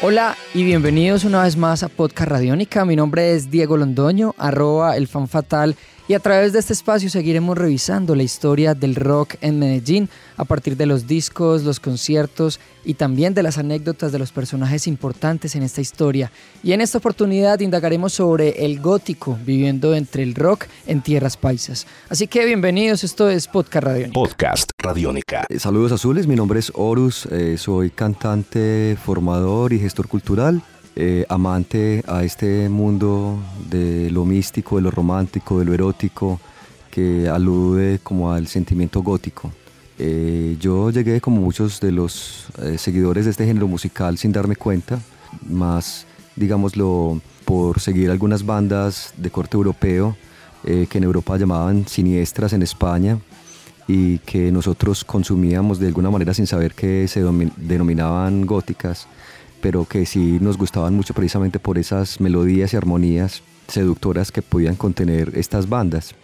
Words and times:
Hola 0.00 0.36
y 0.54 0.62
bienvenidos 0.62 1.24
una 1.24 1.42
vez 1.42 1.56
más 1.56 1.82
a 1.82 1.88
Podcast 1.88 2.30
Radiónica. 2.30 2.84
Mi 2.84 2.94
nombre 2.94 3.34
es 3.34 3.50
Diego 3.50 3.76
Londoño, 3.76 4.32
arroba 4.38 4.96
el 4.96 5.08
fan 5.08 5.26
fatal 5.26 5.74
y 6.08 6.14
a 6.14 6.20
través 6.20 6.54
de 6.54 6.58
este 6.60 6.72
espacio 6.72 7.10
seguiremos 7.10 7.58
revisando 7.58 8.14
la 8.14 8.22
historia 8.22 8.74
del 8.74 8.94
rock 8.94 9.34
en 9.42 9.58
Medellín 9.58 10.08
a 10.38 10.44
partir 10.44 10.74
de 10.74 10.86
los 10.86 11.06
discos, 11.06 11.64
los 11.64 11.80
conciertos 11.80 12.60
y 12.82 12.94
también 12.94 13.34
de 13.34 13.42
las 13.42 13.58
anécdotas 13.58 14.10
de 14.10 14.18
los 14.18 14.32
personajes 14.32 14.86
importantes 14.86 15.54
en 15.54 15.62
esta 15.62 15.82
historia. 15.82 16.32
Y 16.62 16.72
en 16.72 16.80
esta 16.80 16.96
oportunidad 16.96 17.60
indagaremos 17.60 18.14
sobre 18.14 18.64
el 18.64 18.80
gótico 18.80 19.38
viviendo 19.44 19.94
entre 19.94 20.22
el 20.22 20.34
rock 20.34 20.64
en 20.86 21.02
tierras 21.02 21.36
paisas. 21.36 21.86
Así 22.08 22.26
que 22.26 22.46
bienvenidos, 22.46 23.04
esto 23.04 23.28
es 23.28 23.46
Podcast 23.46 23.84
Radiónica. 23.84 24.14
Podcast 24.14 24.70
Radiónica. 24.78 25.44
Eh, 25.50 25.58
Saludos 25.58 25.92
azules, 25.92 26.26
mi 26.26 26.36
nombre 26.36 26.60
es 26.60 26.72
Horus, 26.74 27.26
eh, 27.26 27.58
soy 27.58 27.90
cantante, 27.90 28.96
formador 29.04 29.74
y 29.74 29.78
gestor 29.88 30.06
cultural. 30.06 30.62
eh, 31.00 31.24
amante 31.28 32.02
a 32.08 32.24
este 32.24 32.68
mundo 32.68 33.38
de 33.70 34.10
lo 34.10 34.24
místico, 34.24 34.76
de 34.76 34.82
lo 34.82 34.90
romántico, 34.90 35.60
de 35.60 35.64
lo 35.64 35.72
erótico, 35.72 36.40
que 36.90 37.28
alude 37.28 38.00
como 38.02 38.32
al 38.32 38.48
sentimiento 38.48 39.00
gótico. 39.00 39.52
Eh, 39.96 40.56
yo 40.58 40.90
llegué 40.90 41.20
como 41.20 41.40
muchos 41.40 41.80
de 41.80 41.92
los 41.92 42.48
eh, 42.60 42.78
seguidores 42.78 43.24
de 43.26 43.30
este 43.30 43.46
género 43.46 43.68
musical 43.68 44.18
sin 44.18 44.32
darme 44.32 44.56
cuenta, 44.56 44.98
más 45.48 46.04
digámoslo 46.34 47.20
por 47.44 47.78
seguir 47.78 48.10
algunas 48.10 48.44
bandas 48.44 49.14
de 49.16 49.30
corte 49.30 49.56
europeo 49.56 50.16
que 50.64 50.98
en 50.98 51.04
Europa 51.04 51.38
llamaban 51.38 51.86
siniestras 51.86 52.52
en 52.52 52.62
España 52.62 53.18
y 53.86 54.18
que 54.18 54.52
nosotros 54.52 55.04
consumíamos 55.04 55.78
de 55.78 55.86
alguna 55.86 56.10
manera 56.10 56.34
sin 56.34 56.46
saber 56.46 56.74
que 56.74 57.08
se 57.08 57.22
denominaban 57.56 58.44
góticas 58.44 59.06
pero 59.60 59.84
que 59.84 60.06
sí 60.06 60.38
nos 60.40 60.56
gustaban 60.56 60.94
mucho 60.94 61.14
precisamente 61.14 61.58
por 61.58 61.78
esas 61.78 62.20
melodías 62.20 62.72
y 62.72 62.76
armonías 62.76 63.42
seductoras 63.68 64.32
que 64.32 64.42
podían 64.42 64.76
contener 64.76 65.32
estas 65.34 65.68
bandas. 65.68 66.14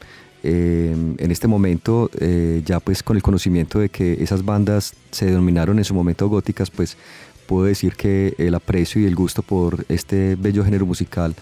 Eh, 0.42 0.94
en 1.18 1.30
este 1.30 1.48
momento, 1.48 2.10
eh, 2.20 2.62
ya 2.64 2.80
pues 2.80 3.02
con 3.02 3.16
el 3.16 3.22
conocimiento 3.22 3.78
de 3.78 3.88
que 3.88 4.22
esas 4.22 4.44
bandas 4.44 4.94
se 5.10 5.26
denominaron 5.26 5.78
en 5.78 5.84
su 5.84 5.94
momento 5.94 6.28
góticas, 6.28 6.70
pues 6.70 6.96
puedo 7.46 7.64
decir 7.64 7.94
que 7.96 8.34
el 8.38 8.54
aprecio 8.54 9.00
y 9.00 9.06
el 9.06 9.14
gusto 9.14 9.42
por 9.42 9.84
este 9.88 10.36
bello 10.36 10.64
género 10.64 10.86
musical 10.86 11.34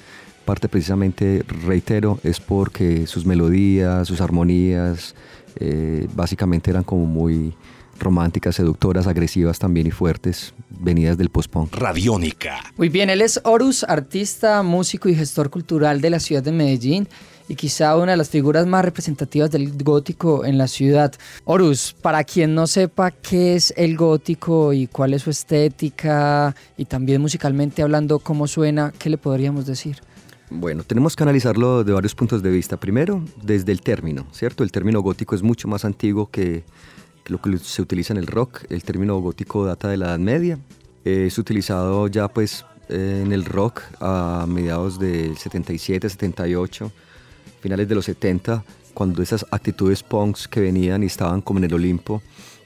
parte 0.42 0.68
precisamente, 0.68 1.44
reitero, 1.64 2.18
es 2.22 2.40
porque 2.40 3.06
sus 3.06 3.24
melodías, 3.24 4.06
sus 4.06 4.20
armonías, 4.20 5.14
eh, 5.56 6.06
básicamente 6.14 6.70
eran 6.70 6.84
como 6.84 7.06
muy 7.06 7.54
románticas, 7.98 8.56
seductoras, 8.56 9.06
agresivas 9.06 9.58
también 9.58 9.86
y 9.86 9.90
fuertes, 9.90 10.54
venidas 10.70 11.18
del 11.18 11.30
post-punk. 11.30 11.74
Radiónica. 11.74 12.60
Muy 12.76 12.88
bien, 12.88 13.10
él 13.10 13.22
es 13.22 13.40
Horus, 13.44 13.84
artista, 13.84 14.62
músico 14.62 15.08
y 15.08 15.14
gestor 15.14 15.50
cultural 15.50 16.00
de 16.00 16.10
la 16.10 16.20
ciudad 16.20 16.42
de 16.42 16.52
Medellín 16.52 17.08
y 17.48 17.54
quizá 17.56 17.96
una 17.96 18.12
de 18.12 18.16
las 18.16 18.30
figuras 18.30 18.66
más 18.66 18.84
representativas 18.84 19.50
del 19.50 19.72
gótico 19.82 20.44
en 20.44 20.58
la 20.58 20.68
ciudad. 20.68 21.12
Horus, 21.44 21.94
para 22.00 22.24
quien 22.24 22.54
no 22.54 22.66
sepa 22.66 23.10
qué 23.10 23.56
es 23.56 23.74
el 23.76 23.96
gótico 23.96 24.72
y 24.72 24.86
cuál 24.86 25.14
es 25.14 25.22
su 25.22 25.30
estética 25.30 26.54
y 26.76 26.86
también 26.86 27.20
musicalmente 27.20 27.82
hablando 27.82 28.18
cómo 28.18 28.46
suena, 28.46 28.92
¿qué 28.98 29.10
le 29.10 29.18
podríamos 29.18 29.66
decir? 29.66 29.98
Bueno, 30.50 30.82
tenemos 30.84 31.16
que 31.16 31.22
analizarlo 31.22 31.82
de 31.82 31.92
varios 31.92 32.14
puntos 32.14 32.42
de 32.42 32.50
vista. 32.50 32.78
Primero, 32.78 33.24
desde 33.42 33.72
el 33.72 33.80
término, 33.80 34.26
¿cierto? 34.32 34.64
El 34.64 34.70
término 34.70 35.00
gótico 35.00 35.34
es 35.34 35.42
mucho 35.42 35.66
más 35.66 35.84
antiguo 35.84 36.30
que, 36.30 36.64
que 37.01 37.01
lo 37.26 37.40
que 37.40 37.58
se 37.58 37.82
utiliza 37.82 38.12
en 38.12 38.18
el 38.18 38.26
rock. 38.26 38.64
El 38.68 38.82
término 38.84 39.18
gótico 39.20 39.64
data 39.64 39.88
de 39.88 39.96
la 39.96 40.06
Edad 40.06 40.18
Media. 40.18 40.58
Eh, 41.04 41.26
es 41.26 41.38
utilizado 41.38 42.06
ya 42.08 42.28
pues 42.28 42.64
eh, 42.88 43.22
en 43.24 43.32
el 43.32 43.44
rock 43.44 43.82
a 44.00 44.46
mediados 44.48 44.98
del 44.98 45.36
77, 45.36 46.08
78, 46.08 46.92
finales 47.60 47.88
de 47.88 47.94
los 47.94 48.04
70, 48.04 48.64
cuando 48.94 49.22
esas 49.22 49.46
actitudes 49.50 50.02
punks 50.02 50.46
que 50.46 50.60
venían 50.60 51.02
y 51.02 51.06
estaban 51.06 51.40
como 51.40 51.58
en 51.58 51.64
el 51.64 51.74
Olimpo, 51.74 52.22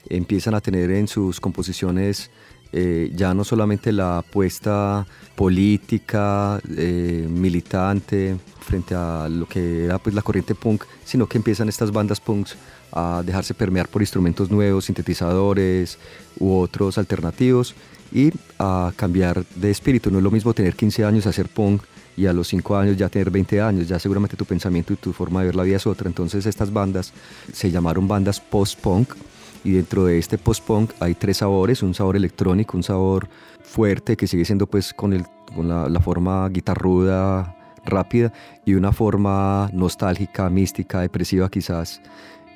empiezan 0.09 0.55
a 0.55 0.61
tener 0.61 0.91
en 0.91 1.09
sus 1.09 1.41
composiciones 1.41 2.31
eh, 2.73 3.11
ya 3.15 3.35
no 3.35 3.45
solamente 3.45 3.93
la 3.93 4.19
apuesta 4.19 5.07
política, 5.35 6.61
eh, 6.77 7.27
militante, 7.29 8.37
frente 8.61 8.95
a 8.95 9.29
lo 9.29 9.47
que 9.47 9.85
era 9.85 9.99
pues, 9.99 10.15
la 10.15 10.23
corriente 10.23 10.55
punk, 10.55 10.85
sino 11.05 11.27
que 11.27 11.39
empiezan 11.39 11.69
estas 11.69 11.93
bandas 11.93 12.21
punks 12.21 12.57
a 12.93 13.23
dejarse 13.25 13.55
permear 13.55 13.89
por 13.89 14.03
instrumentos 14.03 14.51
nuevos, 14.51 14.87
sintetizadores 14.87 15.99
u 16.39 16.57
otros 16.57 16.99
alternativos 16.99 17.75
y 18.13 18.33
a 18.59 18.93
cambiar 18.97 19.45
de 19.55 19.71
espíritu. 19.71 20.11
No 20.11 20.19
es 20.19 20.25
lo 20.25 20.31
mismo 20.31 20.55
tener 20.55 20.75
15 20.75 21.05
años 21.05 21.27
y 21.27 21.29
hacer 21.29 21.49
punk 21.49 21.83
y 22.17 22.27
a 22.27 22.33
los 22.33 22.49
5 22.49 22.77
años 22.77 22.97
ya 22.97 23.09
tener 23.09 23.31
20 23.31 23.61
años, 23.61 23.89
ya 23.89 23.99
seguramente 23.99 24.37
tu 24.37 24.45
pensamiento 24.45 24.93
y 24.93 24.97
tu 24.97 25.13
forma 25.13 25.41
de 25.41 25.47
ver 25.47 25.57
la 25.57 25.63
vida 25.65 25.77
es 25.77 25.87
otra. 25.87 26.09
Entonces 26.09 26.47
estas 26.47 26.73
bandas 26.73 27.13
se 27.53 27.71
llamaron 27.71 28.09
bandas 28.09 28.41
post-punk 28.41 29.11
y 29.65 29.73
dentro 29.73 30.05
de 30.05 30.19
este 30.19 30.39
post-punk 30.39 30.93
hay 31.01 31.15
tres 31.15 31.39
sabores, 31.39 31.83
un 31.83 31.95
sabor 31.95 32.17
electrónico, 32.17 32.77
un 32.77 32.83
sabor 32.83 33.29
fuerte 33.63 34.17
que 34.17 34.27
sigue 34.27 34.45
siendo 34.45 34.67
pues 34.67 34.93
con, 34.95 35.17
la, 35.57 35.89
la 35.89 36.01
forma 36.01 36.49
guitarruda, 36.49 37.57
rápida 37.85 38.33
y 38.65 38.75
una 38.75 38.93
forma 38.93 39.71
nostálgica, 39.73 40.51
mística, 40.51 41.01
depresiva 41.01 41.49
quizás, 41.49 42.01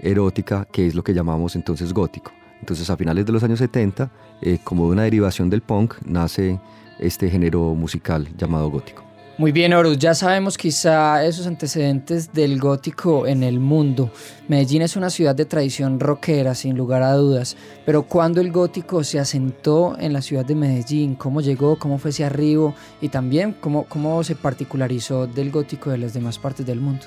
erótica, 0.01 0.67
que 0.71 0.87
es 0.87 0.95
lo 0.95 1.03
que 1.03 1.15
llamamos 1.15 1.57
entonces 1.57 1.93
gótico. 1.93 2.33
Entonces 2.61 2.91
a 2.91 2.97
finales 2.97 3.25
de 3.27 3.33
los 3.33 3.43
años 3.43 3.59
70, 3.59 4.11
eh, 4.43 4.59
como 4.63 4.87
una 4.87 5.05
derivación 5.05 5.49
del 5.49 5.63
punk, 5.63 5.95
nace 6.05 6.61
este 6.99 7.31
género 7.31 7.75
musical 7.75 8.29
llamado 8.37 8.71
gótico. 8.71 9.10
Muy 9.41 9.53
bien, 9.53 9.73
Horus, 9.73 9.97
ya 9.97 10.15
sabemos 10.15 10.59
quizá 10.59 11.25
esos 11.25 11.47
antecedentes 11.47 12.31
del 12.31 12.61
gótico 12.61 13.27
en 13.27 13.43
el 13.43 13.59
mundo. 13.59 14.11
Medellín 14.49 14.83
es 14.83 14.97
una 14.97 15.09
ciudad 15.09 15.35
de 15.35 15.47
tradición 15.47 15.99
rockera, 15.99 16.55
sin 16.55 16.77
lugar 16.77 17.03
a 17.03 17.15
dudas, 17.15 17.57
pero 17.87 18.03
¿cuándo 18.03 18.43
el 18.43 18.53
gótico 18.53 19.03
se 19.03 19.19
asentó 19.19 19.97
en 19.99 20.13
la 20.13 20.21
ciudad 20.21 20.45
de 20.45 20.55
Medellín? 20.55 21.15
¿Cómo 21.15 21.41
llegó? 21.41 21.79
¿Cómo 21.79 21.97
fue 21.97 22.11
ese 22.11 22.23
arribo? 22.23 22.75
Y 23.01 23.09
también, 23.09 23.57
¿cómo, 23.63 23.85
cómo 23.85 24.23
se 24.25 24.35
particularizó 24.35 25.27
del 25.27 25.51
gótico 25.51 25.89
de 25.89 25.97
las 25.97 26.13
demás 26.13 26.39
partes 26.39 26.67
del 26.67 26.83
mundo? 26.83 27.07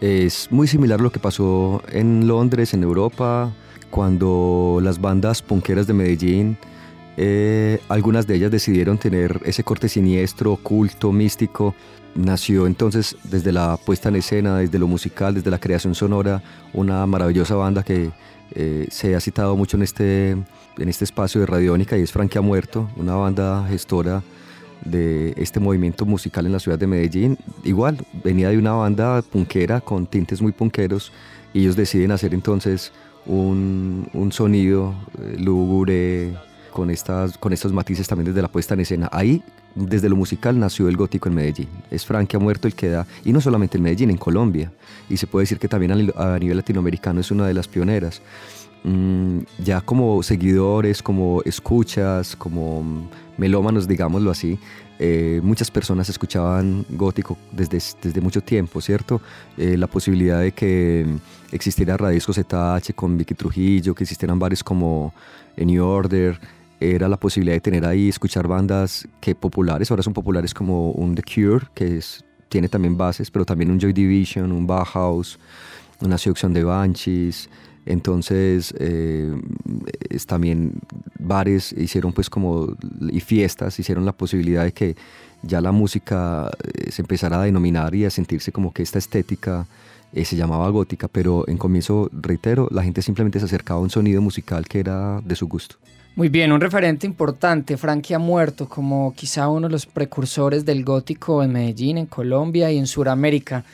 Es 0.00 0.50
muy 0.50 0.66
similar 0.66 1.00
lo 1.00 1.12
que 1.12 1.20
pasó 1.20 1.84
en 1.92 2.26
Londres, 2.26 2.74
en 2.74 2.82
Europa, 2.82 3.52
cuando 3.90 4.80
las 4.82 5.00
bandas 5.00 5.40
punqueras 5.40 5.86
de 5.86 5.92
Medellín, 5.92 6.58
eh, 7.22 7.80
algunas 7.90 8.26
de 8.26 8.36
ellas 8.36 8.50
decidieron 8.50 8.96
tener 8.96 9.42
ese 9.44 9.62
corte 9.62 9.90
siniestro, 9.90 10.52
oculto, 10.52 11.12
místico. 11.12 11.74
Nació 12.14 12.66
entonces 12.66 13.14
desde 13.24 13.52
la 13.52 13.76
puesta 13.76 14.08
en 14.08 14.16
escena, 14.16 14.56
desde 14.56 14.78
lo 14.78 14.86
musical, 14.88 15.34
desde 15.34 15.50
la 15.50 15.58
creación 15.58 15.94
sonora, 15.94 16.42
una 16.72 17.04
maravillosa 17.04 17.56
banda 17.56 17.82
que 17.82 18.10
eh, 18.52 18.86
se 18.90 19.14
ha 19.14 19.20
citado 19.20 19.54
mucho 19.54 19.76
en 19.76 19.82
este, 19.82 20.30
en 20.30 20.88
este 20.88 21.04
espacio 21.04 21.42
de 21.42 21.46
Radiónica 21.46 21.98
y 21.98 22.00
es 22.00 22.10
Frankie 22.10 22.38
ha 22.38 22.40
Muerto, 22.40 22.88
una 22.96 23.16
banda 23.16 23.66
gestora 23.68 24.22
de 24.86 25.34
este 25.36 25.60
movimiento 25.60 26.06
musical 26.06 26.46
en 26.46 26.52
la 26.52 26.58
ciudad 26.58 26.78
de 26.78 26.86
Medellín. 26.86 27.36
Igual, 27.64 27.98
venía 28.24 28.48
de 28.48 28.56
una 28.56 28.72
banda 28.72 29.20
punkera 29.20 29.82
con 29.82 30.06
tintes 30.06 30.40
muy 30.40 30.52
punkeros 30.52 31.12
y 31.52 31.60
ellos 31.60 31.76
deciden 31.76 32.12
hacer 32.12 32.32
entonces 32.32 32.92
un, 33.26 34.08
un 34.14 34.32
sonido 34.32 34.94
eh, 35.18 35.36
lúgubre 35.38 36.32
con, 36.70 36.90
estas, 36.90 37.36
con 37.38 37.52
estos 37.52 37.72
matices 37.72 38.06
también 38.08 38.26
desde 38.26 38.42
la 38.42 38.48
puesta 38.48 38.74
en 38.74 38.80
escena. 38.80 39.08
Ahí, 39.12 39.42
desde 39.74 40.08
lo 40.08 40.16
musical, 40.16 40.58
nació 40.58 40.88
el 40.88 40.96
gótico 40.96 41.28
en 41.28 41.34
Medellín. 41.34 41.68
Es 41.90 42.04
Frankie 42.06 42.36
ha 42.36 42.40
muerto 42.40 42.68
el 42.68 42.74
que 42.74 42.88
da, 42.88 43.06
y 43.24 43.32
no 43.32 43.40
solamente 43.40 43.76
en 43.76 43.84
Medellín, 43.84 44.10
en 44.10 44.16
Colombia. 44.16 44.72
Y 45.08 45.16
se 45.16 45.26
puede 45.26 45.44
decir 45.44 45.58
que 45.58 45.68
también 45.68 45.92
a, 45.92 46.38
nivel 46.38 46.56
latinoamericano 46.56 47.20
es 47.20 47.30
una 47.30 47.46
de 47.46 47.54
las 47.54 47.68
pioneras. 47.68 48.22
Mm, 48.82 49.40
ya 49.62 49.82
como 49.82 50.22
seguidores, 50.22 51.02
como 51.02 51.42
escuchas, 51.44 52.34
como 52.34 53.08
melómanos, 53.36 53.86
digámoslo 53.86 54.30
así, 54.30 54.58
eh, 54.98 55.40
muchas 55.42 55.70
personas 55.70 56.08
escuchaban 56.10 56.84
gótico 56.90 57.38
desde, 57.52 57.78
desde 58.02 58.20
mucho 58.20 58.42
tiempo, 58.42 58.82
¿cierto? 58.82 59.20
Eh, 59.56 59.76
la 59.78 59.86
posibilidad 59.86 60.40
de 60.40 60.52
que 60.52 61.06
existiera 61.52 61.96
Radisco 61.96 62.34
ZH 62.34 62.92
con 62.94 63.16
Vicky 63.16 63.34
Trujillo, 63.34 63.94
que 63.94 64.04
existieran 64.04 64.38
bares 64.38 64.62
como 64.62 65.14
New 65.56 65.84
Order, 65.84 66.38
era 66.80 67.08
la 67.08 67.18
posibilidad 67.18 67.56
de 67.56 67.60
tener 67.60 67.84
ahí, 67.84 68.08
escuchar 68.08 68.48
bandas 68.48 69.06
que 69.20 69.34
populares, 69.34 69.90
ahora 69.90 70.02
son 70.02 70.14
populares 70.14 70.54
como 70.54 70.92
un 70.92 71.14
The 71.14 71.22
Cure, 71.22 71.66
que 71.74 71.98
es, 71.98 72.24
tiene 72.48 72.68
también 72.68 72.96
bases, 72.96 73.30
pero 73.30 73.44
también 73.44 73.70
un 73.70 73.78
Joy 73.78 73.92
Division, 73.92 74.50
un 74.50 74.66
Bauhaus, 74.66 75.38
una 76.00 76.16
seducción 76.16 76.52
de 76.54 76.64
Banshees, 76.64 77.50
entonces 77.86 78.74
eh, 78.78 79.34
es 80.08 80.26
también 80.26 80.72
bares 81.18 81.72
hicieron 81.72 82.12
pues 82.12 82.28
como 82.28 82.76
y 83.10 83.20
fiestas 83.20 83.78
hicieron 83.78 84.04
la 84.04 84.12
posibilidad 84.12 84.64
de 84.64 84.72
que 84.72 84.96
ya 85.42 85.60
la 85.60 85.72
música 85.72 86.50
eh, 86.62 86.90
se 86.90 87.02
empezara 87.02 87.40
a 87.40 87.44
denominar 87.44 87.94
y 87.94 88.04
a 88.04 88.10
sentirse 88.10 88.52
como 88.52 88.72
que 88.72 88.82
esta 88.82 88.98
estética 88.98 89.66
eh, 90.12 90.24
se 90.24 90.36
llamaba 90.36 90.68
gótica, 90.70 91.08
pero 91.08 91.48
en 91.48 91.56
comienzo, 91.56 92.10
reitero, 92.12 92.68
la 92.70 92.82
gente 92.82 93.00
simplemente 93.00 93.38
se 93.38 93.46
acercaba 93.46 93.80
a 93.80 93.82
un 93.82 93.90
sonido 93.90 94.20
musical 94.20 94.66
que 94.66 94.80
era 94.80 95.20
de 95.22 95.36
su 95.36 95.46
gusto. 95.48 95.76
Muy 96.16 96.28
bien, 96.28 96.52
un 96.52 96.60
referente 96.60 97.06
importante, 97.06 97.76
Frankie 97.76 98.14
ha 98.14 98.18
muerto 98.18 98.68
como 98.68 99.14
quizá 99.14 99.48
uno 99.48 99.68
de 99.68 99.72
los 99.72 99.86
precursores 99.86 100.64
del 100.64 100.84
gótico 100.84 101.42
en 101.42 101.52
Medellín, 101.52 101.98
en 101.98 102.06
Colombia 102.06 102.70
y 102.70 102.78
en 102.78 102.86
Sudamérica. 102.86 103.64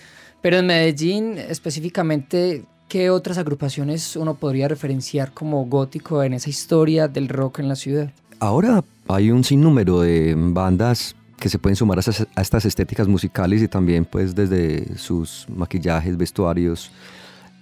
Pero 0.43 0.59
en 0.59 0.67
Medellín 0.67 1.39
específicamente, 1.39 2.65
¿qué 2.89 3.11
otras 3.11 3.39
agrupaciones 3.39 4.15
uno 4.17 4.35
podría 4.35 4.69
referenciar 4.69 5.33
como 5.33 5.65
gótico 5.65 6.23
en 6.23 6.35
esa 6.35 6.51
historia 6.51 7.09
del 7.09 7.29
rock 7.29 7.59
en 7.59 7.69
la 7.69 7.75
ciudad? 7.75 8.13
Ahora 8.39 8.85
hay 9.09 9.31
un 9.31 9.43
sinnúmero 9.43 10.03
de 10.03 10.35
bandas 10.37 11.17
que 11.39 11.49
se 11.49 11.59
pueden 11.59 11.77
sumar 11.77 11.99
a, 11.99 12.41
estas 12.41 12.65
estéticas 12.65 13.09
musicales 13.09 13.63
y 13.63 13.69
también 13.69 14.05
pues 14.05 14.35
desde 14.35 14.97
sus 14.97 15.47
maquillajes, 15.49 16.17
vestuarios, 16.17 16.91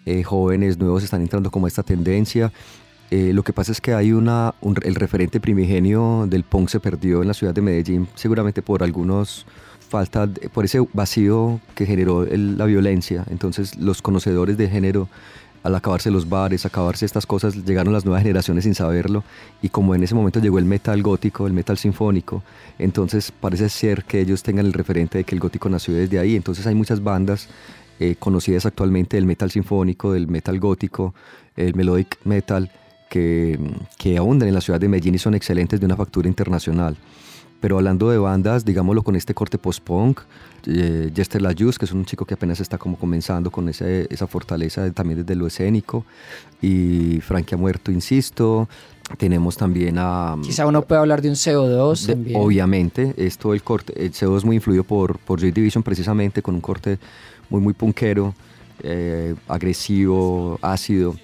eh, 0.04 0.22
jóvenes 0.22 0.78
nuevos 0.78 1.02
están 1.02 1.22
entrando 1.22 1.50
como 1.50 1.66
esta 1.66 1.82
tendencia. 1.82 2.52
Eh, 3.10 3.32
lo 3.32 3.42
que 3.42 3.52
pasa 3.52 3.72
es 3.72 3.80
que 3.80 3.94
hay 3.94 4.12
una, 4.12 4.54
el 4.82 4.94
referente 4.94 5.40
primigenio 5.40 6.26
del 6.28 6.42
punk 6.42 6.68
se 6.68 6.80
perdió 6.80 7.22
en 7.22 7.28
la 7.28 7.34
ciudad 7.34 7.54
de 7.54 7.62
Medellín, 7.62 8.08
seguramente 8.14 8.62
por 8.62 8.82
algunos 8.82 9.46
falta, 9.88 10.28
por 10.52 10.64
ese 10.64 10.80
vacío 10.92 11.60
que 11.74 11.86
generó 11.86 12.26
la 12.26 12.64
violencia. 12.64 13.24
Entonces 13.30 13.76
los 13.76 14.02
conocedores 14.02 14.56
de 14.56 14.68
género 14.68 15.08
al 15.64 15.74
acabarse 15.74 16.10
los 16.10 16.28
bares, 16.28 16.66
acabarse 16.66 17.06
estas 17.06 17.24
cosas, 17.24 17.56
llegaron 17.64 17.92
las 17.92 18.04
nuevas 18.04 18.22
generaciones 18.22 18.64
sin 18.64 18.74
saberlo 18.74 19.24
y 19.62 19.70
como 19.70 19.94
en 19.94 20.04
ese 20.04 20.14
momento 20.14 20.38
llegó 20.38 20.58
el 20.58 20.66
metal 20.66 21.02
gótico, 21.02 21.46
el 21.46 21.54
metal 21.54 21.78
sinfónico, 21.78 22.42
entonces 22.78 23.32
parece 23.32 23.70
ser 23.70 24.04
que 24.04 24.20
ellos 24.20 24.42
tengan 24.42 24.66
el 24.66 24.74
referente 24.74 25.16
de 25.18 25.24
que 25.24 25.34
el 25.34 25.40
gótico 25.40 25.70
nació 25.70 25.94
desde 25.94 26.18
ahí, 26.18 26.36
entonces 26.36 26.66
hay 26.66 26.74
muchas 26.74 27.02
bandas 27.02 27.48
eh, 27.98 28.14
conocidas 28.18 28.66
actualmente 28.66 29.16
del 29.16 29.24
metal 29.24 29.50
sinfónico, 29.50 30.12
del 30.12 30.28
metal 30.28 30.60
gótico, 30.60 31.14
el 31.56 31.74
melodic 31.74 32.18
metal, 32.24 32.70
que, 33.08 33.58
que 33.98 34.18
abundan 34.18 34.48
en 34.48 34.54
la 34.54 34.60
ciudad 34.60 34.80
de 34.80 34.88
Medellín 34.88 35.14
y 35.14 35.18
son 35.18 35.34
excelentes 35.34 35.80
de 35.80 35.86
una 35.86 35.96
factura 35.96 36.28
internacional. 36.28 36.96
Pero 37.64 37.78
hablando 37.78 38.10
de 38.10 38.18
bandas, 38.18 38.66
digámoslo 38.66 39.02
con 39.02 39.16
este 39.16 39.32
corte 39.32 39.56
post-punk, 39.56 40.20
eh, 40.66 41.10
Jester 41.16 41.40
Lajus, 41.40 41.78
que 41.78 41.86
es 41.86 41.92
un 41.92 42.04
chico 42.04 42.26
que 42.26 42.34
apenas 42.34 42.60
está 42.60 42.76
como 42.76 42.98
comenzando 42.98 43.50
con 43.50 43.70
ese, 43.70 44.06
esa 44.10 44.26
fortaleza 44.26 44.90
también 44.90 45.20
desde 45.20 45.34
lo 45.34 45.46
escénico, 45.46 46.04
y 46.60 47.20
Frankie 47.22 47.54
ha 47.54 47.56
muerto, 47.56 47.90
insisto. 47.90 48.68
Tenemos 49.16 49.56
también 49.56 49.96
a... 49.98 50.36
Quizá 50.42 50.66
uno 50.66 50.82
puede 50.82 51.00
hablar 51.00 51.22
de 51.22 51.30
un 51.30 51.36
CO2 51.36 52.06
también. 52.06 52.38
Obviamente, 52.38 53.14
esto 53.16 53.54
el 53.54 53.62
corte, 53.62 53.94
el 53.96 54.12
CO2 54.12 54.44
muy 54.44 54.56
influido 54.56 54.84
por, 54.84 55.18
por 55.18 55.40
Joy 55.40 55.50
Division 55.50 55.82
precisamente, 55.82 56.42
con 56.42 56.54
un 56.54 56.60
corte 56.60 56.98
muy, 57.48 57.62
muy 57.62 57.72
punkero, 57.72 58.34
eh, 58.82 59.34
agresivo, 59.48 60.58
ácido 60.60 61.16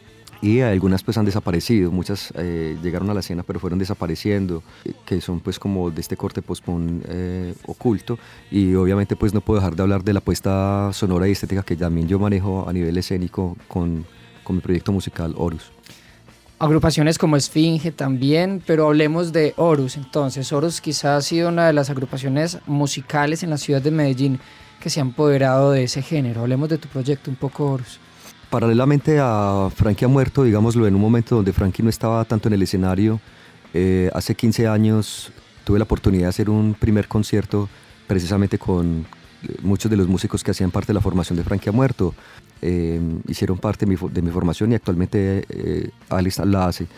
y 0.43 0.61
algunas 0.61 1.03
pues 1.03 1.19
han 1.19 1.25
desaparecido, 1.25 1.91
muchas 1.91 2.33
eh, 2.37 2.79
llegaron 2.83 3.11
a 3.11 3.15
la 3.15 3.21
escena 3.21 3.43
pero 3.43 3.61
fueron 3.61 3.79
desapareciendo, 3.79 4.63
eh, 4.85 4.93
que 5.05 5.21
son 5.21 5.41
pues 5.41 5.59
como 5.59 5.91
de 5.91 6.01
este 6.01 6.17
corte 6.17 6.43
pospon 6.43 7.03
eh, 7.07 7.55
oculto 7.67 8.19
y 8.51 8.75
obviamente 8.75 9.17
pues 9.17 9.35
no 9.35 9.41
puedo 9.41 9.61
dejar 9.61 9.77
de 9.77 9.83
hablar 9.83 10.03
de 10.03 10.13
la 10.13 10.21
puesta 10.21 10.91
sonora 10.93 11.29
y 11.29 11.33
estética 11.33 11.63
que 11.63 11.77
también 11.77 12.09
yo 12.09 12.19
manejo 12.19 12.69
a 12.69 12.73
nivel 12.73 12.97
escénico 12.97 13.57
con, 13.69 14.07
con 14.43 14.57
mi 14.57 14.63
proyecto 14.63 14.93
musical 14.93 15.35
Horus. 15.37 15.73
Agrupaciones 16.59 17.17
como 17.17 17.37
Esfinge 17.37 17.91
también, 17.91 18.63
pero 18.67 18.87
hablemos 18.87 19.33
de 19.33 19.55
Horus 19.57 19.97
entonces. 19.97 20.53
Horus 20.53 20.83
quizás 20.83 21.05
ha 21.05 21.23
sido 21.23 21.49
una 21.49 21.67
de 21.67 21.73
las 21.73 21.89
agrupaciones 21.89 22.59
musicales 22.67 23.43
en 23.43 23.49
la 23.49 23.57
ciudad 23.57 23.81
de 23.81 23.91
Medellín 23.91 24.41
que 24.79 24.91
se 24.91 25.01
han 25.01 25.11
apoderado 25.11 25.71
de 25.71 25.85
ese 25.85 26.03
género. 26.03 26.43
Hablemos 26.43 26.69
de 26.69 26.77
tu 26.77 26.89
proyecto 26.89 27.31
un 27.31 27.37
poco 27.37 27.73
Horus. 27.73 27.99
Paralelamente 28.51 29.19
a 29.21 29.71
Frankie 29.73 30.05
ha 30.05 30.09
muerto, 30.09 30.43
digámoslo, 30.43 30.89
en 30.89 30.97
un 30.97 31.01
momento 31.01 31.37
donde 31.37 31.53
Frankie 31.53 31.85
no 31.85 31.89
estaba 31.89 32.25
tanto 32.25 32.49
en 32.49 32.55
el 32.55 32.63
escenario, 32.63 33.21
eh, 33.73 34.11
hace 34.13 34.35
15 34.35 34.67
años 34.67 35.33
tuve 35.63 35.79
la 35.79 35.85
oportunidad 35.85 36.25
de 36.25 36.29
hacer 36.31 36.51
un 36.51 36.75
primer 36.75 37.07
concierto 37.07 37.69
precisamente 38.09 38.59
con 38.59 39.07
eh, 39.45 39.57
muchos 39.63 39.89
de 39.89 39.97
los 39.97 40.09
músicos 40.09 40.43
que 40.43 40.51
hacían 40.51 40.73
parte 40.73 40.89
de 40.89 40.95
la 40.95 41.01
formación 41.01 41.37
de 41.37 41.45
Frankie 41.45 41.69
ha 41.69 41.73
muerto. 41.73 42.13
Eh, 42.61 43.01
hicieron 43.29 43.57
parte 43.57 43.87
de 43.87 43.93
mi, 43.93 44.11
de 44.11 44.21
mi, 44.21 44.31
formación 44.31 44.73
y 44.73 44.75
actualmente 44.75 45.45
eh, 45.49 45.91
la 46.45 46.67
hace. 46.67 46.89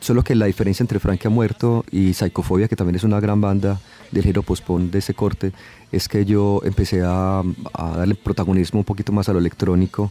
Solo 0.00 0.24
que 0.24 0.34
la 0.34 0.46
diferencia 0.46 0.82
entre 0.82 0.98
Frankie 0.98 1.28
ha 1.28 1.30
muerto 1.30 1.84
y 1.90 2.12
Psychofobia, 2.14 2.66
que 2.66 2.74
también 2.74 2.96
es 2.96 3.04
una 3.04 3.20
gran 3.20 3.40
banda 3.40 3.80
del 4.10 4.24
género 4.24 4.42
post-punk 4.42 4.90
de 4.90 4.98
ese 4.98 5.14
corte, 5.14 5.52
es 5.92 6.08
que 6.08 6.24
yo 6.24 6.60
empecé 6.64 7.02
a, 7.02 7.42
a 7.72 7.96
darle 7.96 8.16
protagonismo 8.16 8.80
un 8.80 8.84
poquito 8.84 9.12
más 9.12 9.28
a 9.28 9.32
lo 9.32 9.38
electrónico 9.38 10.10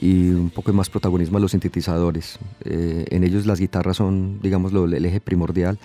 y 0.00 0.30
un 0.30 0.50
poco 0.50 0.72
más 0.72 0.88
protagonismo 0.88 1.36
a 1.36 1.40
los 1.40 1.50
sintetizadores. 1.50 2.38
Eh, 2.64 3.04
en 3.10 3.22
ellos 3.22 3.44
las 3.44 3.60
guitarras 3.60 3.98
son, 3.98 4.40
digamos, 4.42 4.72
el 4.72 5.04
eje 5.04 5.20
primordial. 5.20 5.78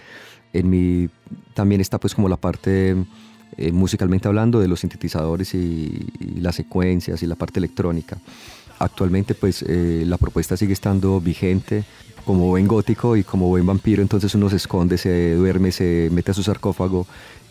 En 0.54 0.70
mi 0.70 1.10
también 1.54 1.82
está 1.82 2.00
pues 2.00 2.16
como 2.16 2.30
la 2.30 2.38
parte 2.38 2.96
eh, 3.58 3.72
musicalmente 3.74 4.28
hablando 4.30 4.60
de 4.60 4.70
los 4.70 4.80
sintetizadores 4.80 5.54
y, 5.54 6.08
las 6.40 6.56
secuencias 6.56 7.22
y 7.24 7.28
la 7.28 7.36
parte 7.36 7.60
electrónica. 7.60 8.18
Actualmente 8.80 9.36
pues 9.36 9.64
eh, 9.68 10.04
la 10.06 10.18
propuesta 10.18 10.56
sigue 10.56 10.74
estando 10.74 11.20
vigente. 11.20 11.84
Como 12.26 12.48
buen 12.48 12.68
gótico 12.68 13.16
y 13.16 13.24
como 13.24 13.50
buen 13.50 13.68
vampiro, 13.68 14.02
entonces 14.02 14.34
uno 14.34 14.50
se 14.50 14.56
esconde, 14.56 14.98
se 14.98 15.36
duerme, 15.36 15.72
se 15.72 16.10
mete 16.12 16.32
a 16.32 16.34
su 16.34 16.42
sarcófago 16.42 17.06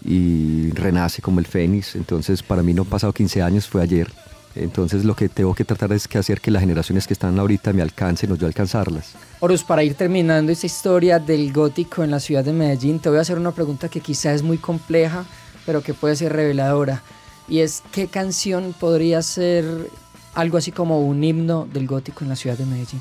y 0.05 0.70
renace 0.72 1.22
como 1.22 1.38
el 1.38 1.46
fénix. 1.46 1.94
Entonces 1.94 2.43
para 2.43 2.64
mí 2.64 2.75
no 2.75 2.82
han 2.82 2.88
pasado 2.88 3.12
15 3.12 3.40
años, 3.40 3.69
fue 3.69 3.82
ayer. 3.82 4.11
Entonces 4.56 5.04
lo 5.04 5.16
que 5.16 5.28
tengo 5.28 5.54
que 5.54 5.64
tratar 5.64 5.92
es 5.92 6.06
que 6.06 6.18
hacer 6.18 6.40
que 6.40 6.50
las 6.50 6.60
generaciones 6.60 7.06
que 7.06 7.12
están 7.12 7.38
ahorita 7.38 7.72
me 7.72 7.82
alcancen 7.82 8.30
o 8.30 8.36
yo 8.36 8.46
alcanzarlas. 8.46 9.14
Horus, 9.40 9.64
para 9.64 9.82
ir 9.82 9.94
terminando 9.94 10.52
esta 10.52 10.66
historia 10.66 11.18
del 11.18 11.52
gótico 11.52 12.04
en 12.04 12.10
la 12.10 12.20
ciudad 12.20 12.44
de 12.44 12.52
Medellín, 12.52 13.00
te 13.00 13.08
voy 13.08 13.18
a 13.18 13.22
hacer 13.22 13.38
una 13.38 13.50
pregunta 13.50 13.88
que 13.88 14.00
quizá 14.00 14.32
es 14.32 14.42
muy 14.42 14.58
compleja, 14.58 15.24
pero 15.66 15.82
que 15.82 15.92
puede 15.92 16.14
ser 16.14 16.32
reveladora. 16.32 17.02
Y 17.48 17.60
es, 17.60 17.82
¿qué 17.92 18.06
canción 18.06 18.74
podría 18.78 19.22
ser 19.22 19.90
algo 20.34 20.56
así 20.56 20.72
como 20.72 21.00
un 21.00 21.22
himno 21.22 21.66
del 21.72 21.86
gótico 21.86 22.22
en 22.22 22.30
la 22.30 22.36
ciudad 22.36 22.56
de 22.56 22.64
Medellín? 22.64 23.00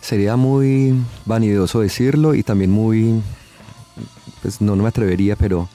Sería 0.00 0.36
muy 0.36 0.94
vanidoso 1.24 1.80
decirlo 1.80 2.34
y 2.34 2.42
también 2.42 2.70
muy, 2.70 3.22
pues 4.42 4.60
no, 4.60 4.76
no 4.76 4.82
me 4.82 4.88
atrevería, 4.88 5.36
pero 5.36 5.68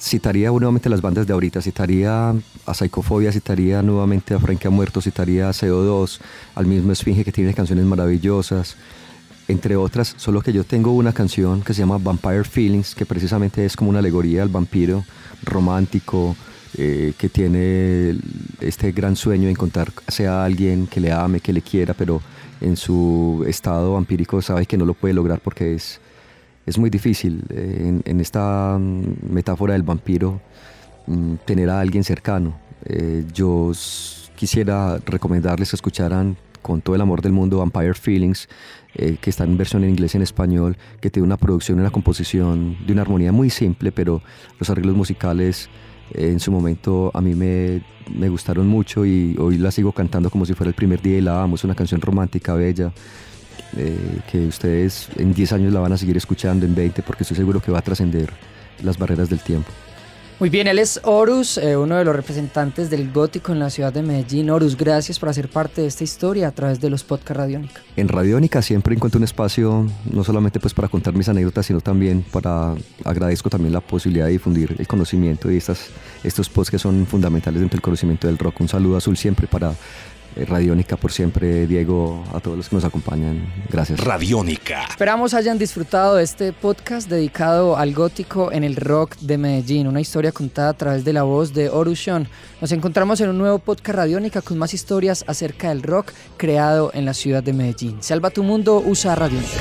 citaría 0.00 0.50
nuevamente 0.50 0.88
las 0.88 1.00
bandas 1.00 1.26
de 1.26 1.32
ahorita, 1.32 1.60
citaría 1.60 2.30
a 2.30 2.74
Psychofobia, 2.74 3.32
citaría 3.32 3.82
nuevamente 3.82 4.34
a 4.34 4.38
Frankie 4.38 4.68
ha 4.68 4.70
muerto, 4.70 5.00
citaría 5.00 5.48
a 5.48 5.52
CO2, 5.52 6.20
al 6.54 6.66
mismo 6.66 6.92
Esfinge 6.92 7.24
que 7.24 7.32
tiene 7.32 7.54
canciones 7.54 7.84
maravillosas, 7.84 8.76
entre 9.48 9.76
otras, 9.76 10.14
solo 10.18 10.42
que 10.42 10.52
yo 10.52 10.64
tengo 10.64 10.92
una 10.92 11.12
canción 11.12 11.62
que 11.62 11.74
se 11.74 11.80
llama 11.80 11.98
Vampire 11.98 12.44
Feelings, 12.44 12.94
que 12.94 13.06
precisamente 13.06 13.64
es 13.64 13.76
como 13.76 13.90
una 13.90 13.98
alegoría 14.00 14.42
al 14.42 14.50
vampiro 14.50 15.04
romántico, 15.42 16.36
eh, 16.76 17.14
que 17.16 17.30
tiene 17.30 18.18
este 18.60 18.92
gran 18.92 19.16
sueño 19.16 19.46
de 19.46 19.52
encontrarse 19.52 20.26
a 20.26 20.44
alguien 20.44 20.86
que 20.86 21.00
le 21.00 21.10
ame, 21.10 21.40
que 21.40 21.52
le 21.52 21.62
quiera, 21.62 21.94
pero 21.94 22.20
en 22.60 22.76
su 22.76 23.44
estado 23.48 23.94
vampírico 23.94 24.42
sabe 24.42 24.66
que 24.66 24.76
no 24.76 24.84
lo 24.84 24.92
puede 24.92 25.14
lograr 25.14 25.40
porque 25.40 25.74
es 25.74 25.98
es 26.68 26.78
muy 26.78 26.90
difícil 26.90 27.42
eh, 27.48 28.00
en, 28.04 28.20
esta 28.20 28.76
mm, 28.78 29.32
metáfora 29.32 29.72
del 29.72 29.82
vampiro 29.82 30.40
mm, 31.06 31.34
tener 31.44 31.70
a 31.70 31.80
alguien 31.80 32.04
cercano. 32.04 32.58
Eh, 32.84 33.24
yo 33.32 33.72
quisiera 34.36 34.98
recomendarles 35.04 35.70
que 35.70 35.76
escucharan 35.76 36.36
con 36.60 36.82
todo 36.82 36.94
el 36.94 37.00
amor 37.00 37.22
del 37.22 37.32
mundo 37.32 37.58
Vampire 37.58 37.94
Feelings, 37.94 38.48
eh, 38.94 39.16
que 39.20 39.30
está 39.30 39.44
en 39.44 39.56
versión 39.56 39.84
en 39.84 39.90
inglés 39.90 40.14
y 40.14 40.18
en 40.18 40.22
español, 40.22 40.76
que 41.00 41.08
tiene 41.08 41.26
una 41.26 41.36
producción 41.36 41.78
y 41.78 41.80
una 41.80 41.90
composición 41.90 42.76
de 42.86 42.92
una 42.92 43.02
armonía 43.02 43.32
muy 43.32 43.48
simple, 43.48 43.90
pero 43.90 44.20
los 44.58 44.68
arreglos 44.68 44.94
musicales 44.94 45.70
en 46.12 46.40
su 46.40 46.50
momento 46.50 47.10
a 47.14 47.20
mí 47.20 47.34
me, 47.34 47.82
me, 48.14 48.28
gustaron 48.28 48.66
mucho 48.66 49.04
y 49.04 49.36
hoy 49.38 49.58
la 49.58 49.70
sigo 49.70 49.92
cantando 49.92 50.30
como 50.30 50.46
si 50.46 50.54
fuera 50.54 50.68
el 50.68 50.74
primer 50.74 51.00
día 51.00 51.18
y 51.18 51.20
la 51.20 51.42
amo. 51.42 51.56
Es 51.56 51.64
una 51.64 51.74
canción 51.74 52.00
romántica, 52.00 52.54
bella, 52.54 52.92
eh, 53.78 54.20
que 54.30 54.46
ustedes 54.46 55.08
en 55.16 55.32
10 55.32 55.52
años 55.52 55.72
la 55.72 55.80
van 55.80 55.92
a 55.92 55.96
seguir 55.96 56.16
escuchando, 56.16 56.66
en 56.66 56.74
20, 56.74 57.02
porque 57.02 57.22
estoy 57.22 57.36
seguro 57.36 57.60
que 57.60 57.70
va 57.70 57.78
a 57.78 57.82
trascender 57.82 58.30
las 58.82 58.98
barreras 58.98 59.30
del 59.30 59.40
tiempo. 59.40 59.70
Muy 60.40 60.50
bien, 60.50 60.68
él 60.68 60.78
es 60.78 61.00
Horus, 61.02 61.58
eh, 61.58 61.76
uno 61.76 61.96
de 61.96 62.04
los 62.04 62.14
representantes 62.14 62.90
del 62.90 63.10
gótico 63.10 63.50
en 63.50 63.58
la 63.58 63.70
ciudad 63.70 63.92
de 63.92 64.02
Medellín. 64.02 64.50
Horus, 64.50 64.76
gracias 64.76 65.18
por 65.18 65.28
hacer 65.28 65.48
parte 65.48 65.80
de 65.80 65.88
esta 65.88 66.04
historia 66.04 66.46
a 66.46 66.52
través 66.52 66.80
de 66.80 66.88
los 66.90 67.02
podcasts 67.02 67.36
Radiónica. 67.36 67.80
En 67.96 68.06
Radiónica 68.06 68.62
siempre 68.62 68.94
encuentro 68.94 69.18
un 69.18 69.24
espacio, 69.24 69.84
no 70.12 70.22
solamente 70.22 70.60
pues 70.60 70.74
para 70.74 70.86
contar 70.86 71.12
mis 71.14 71.28
anécdotas, 71.28 71.66
sino 71.66 71.80
también 71.80 72.24
para, 72.30 72.76
agradezco 73.04 73.50
también 73.50 73.72
la 73.72 73.80
posibilidad 73.80 74.26
de 74.26 74.32
difundir 74.32 74.76
el 74.78 74.86
conocimiento 74.86 75.50
y 75.50 75.56
estas, 75.56 75.88
estos 76.22 76.48
posts 76.48 76.70
que 76.70 76.78
son 76.78 77.04
fundamentales 77.04 77.58
dentro 77.58 77.76
del 77.76 77.82
conocimiento 77.82 78.28
del 78.28 78.38
rock. 78.38 78.60
Un 78.60 78.68
saludo 78.68 78.96
azul 78.96 79.16
siempre 79.16 79.48
para 79.48 79.74
Radiónica 80.36 80.96
por 80.96 81.12
siempre, 81.12 81.66
Diego, 81.66 82.24
a 82.32 82.40
todos 82.40 82.56
los 82.56 82.68
que 82.68 82.76
nos 82.76 82.84
acompañan. 82.84 83.52
Gracias. 83.70 84.00
Radiónica. 84.00 84.84
Esperamos 84.88 85.34
hayan 85.34 85.58
disfrutado 85.58 86.16
de 86.16 86.24
este 86.24 86.52
podcast 86.52 87.08
dedicado 87.08 87.76
al 87.76 87.92
gótico 87.92 88.52
en 88.52 88.64
el 88.64 88.76
rock 88.76 89.16
de 89.16 89.38
Medellín, 89.38 89.86
una 89.86 90.00
historia 90.00 90.32
contada 90.32 90.70
a 90.70 90.74
través 90.74 91.04
de 91.04 91.12
la 91.12 91.24
voz 91.24 91.54
de 91.54 91.68
Orushon. 91.70 92.28
Nos 92.60 92.72
encontramos 92.72 93.20
en 93.20 93.30
un 93.30 93.38
nuevo 93.38 93.58
podcast 93.58 93.96
Radiónica 93.96 94.42
con 94.42 94.58
más 94.58 94.74
historias 94.74 95.24
acerca 95.26 95.70
del 95.70 95.82
rock 95.82 96.12
creado 96.36 96.90
en 96.94 97.04
la 97.04 97.14
ciudad 97.14 97.42
de 97.42 97.52
Medellín. 97.52 97.98
Salva 98.00 98.30
tu 98.30 98.42
mundo, 98.42 98.82
usa 98.84 99.14
Radiónica. 99.14 99.58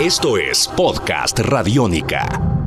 Esto 0.00 0.36
es 0.36 0.66
Podcast 0.66 1.38
Radiónica. 1.38 2.61